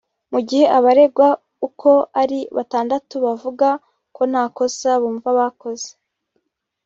[0.31, 1.27] Mu gihe abaregwa
[1.67, 1.91] uko
[2.21, 3.67] ari batandatu bavuga
[4.15, 5.89] ko nta kosa bumva bakoze